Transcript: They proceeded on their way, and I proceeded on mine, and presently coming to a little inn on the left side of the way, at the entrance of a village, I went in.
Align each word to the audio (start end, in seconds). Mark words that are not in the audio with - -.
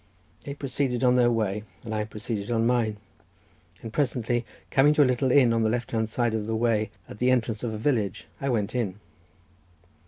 They 0.45 0.55
proceeded 0.55 1.03
on 1.03 1.15
their 1.15 1.29
way, 1.29 1.61
and 1.83 1.93
I 1.93 2.05
proceeded 2.05 2.49
on 2.49 2.65
mine, 2.65 2.97
and 3.83 3.93
presently 3.93 4.47
coming 4.71 4.95
to 4.95 5.03
a 5.03 5.05
little 5.05 5.31
inn 5.31 5.53
on 5.53 5.61
the 5.61 5.69
left 5.69 5.91
side 6.09 6.33
of 6.33 6.47
the 6.47 6.55
way, 6.55 6.89
at 7.07 7.19
the 7.19 7.29
entrance 7.29 7.63
of 7.63 7.71
a 7.71 7.77
village, 7.77 8.25
I 8.41 8.49
went 8.49 8.73
in. 8.73 8.99